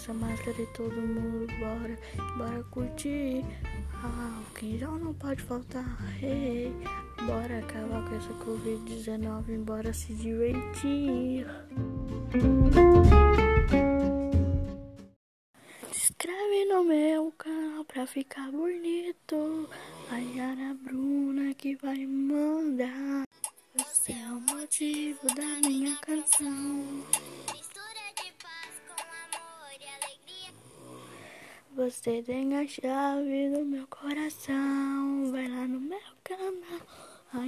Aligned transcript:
essa 0.00 0.14
máscara 0.14 0.60
e 0.60 0.66
todo 0.68 0.94
mundo 0.94 1.46
bora, 1.58 1.98
bora 2.36 2.64
curtir. 2.70 3.44
Ah, 4.02 4.42
quem 4.58 4.78
já 4.78 4.88
não 4.88 5.12
pode 5.12 5.42
faltar, 5.42 5.84
hey, 6.22 6.72
bora 7.26 7.58
acabar 7.58 8.08
com 8.08 8.16
essa 8.16 8.32
Covid-19, 8.44 9.64
bora 9.64 9.92
se 9.92 10.14
divertir. 10.14 11.46
Se 15.92 16.12
inscreve 16.12 16.64
no 16.64 16.84
meu 16.84 17.30
canal 17.32 17.84
pra 17.84 18.06
ficar 18.06 18.50
bonito. 18.50 19.68
A 20.10 20.16
Yara 20.16 20.74
Bruna 20.82 21.52
que 21.54 21.76
vai 21.76 22.06
mandar. 22.06 23.24
Você 23.74 24.12
é 24.12 24.28
o 24.28 24.40
motivo 24.40 25.26
da 25.34 25.68
minha 25.68 25.94
canção. 25.96 26.99
Você 31.80 32.22
tem 32.22 32.58
a 32.58 32.66
chave 32.66 33.48
do 33.48 33.64
meu 33.64 33.86
coração. 33.86 35.32
Vai 35.32 35.48
lá 35.48 35.66
no 35.66 35.80
meu 35.80 35.98
canal. 36.22 36.82
A 37.32 37.46